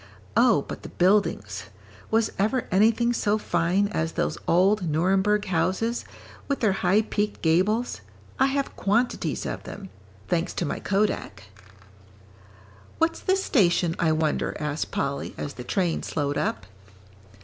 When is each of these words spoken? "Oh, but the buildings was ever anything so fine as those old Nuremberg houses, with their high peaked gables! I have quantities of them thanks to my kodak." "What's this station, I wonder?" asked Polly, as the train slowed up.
"Oh, 0.35 0.63
but 0.63 0.81
the 0.81 0.89
buildings 0.89 1.65
was 2.09 2.31
ever 2.39 2.67
anything 2.71 3.13
so 3.13 3.37
fine 3.37 3.87
as 3.89 4.13
those 4.13 4.35
old 4.47 4.89
Nuremberg 4.89 5.45
houses, 5.45 6.05
with 6.47 6.59
their 6.59 6.71
high 6.71 7.03
peaked 7.03 7.43
gables! 7.43 8.01
I 8.39 8.47
have 8.47 8.75
quantities 8.75 9.45
of 9.45 9.61
them 9.61 9.91
thanks 10.27 10.53
to 10.55 10.65
my 10.65 10.79
kodak." 10.79 11.43
"What's 12.97 13.19
this 13.19 13.43
station, 13.43 13.95
I 13.99 14.11
wonder?" 14.11 14.57
asked 14.59 14.89
Polly, 14.89 15.35
as 15.37 15.53
the 15.53 15.63
train 15.63 16.01
slowed 16.01 16.35
up. 16.35 16.65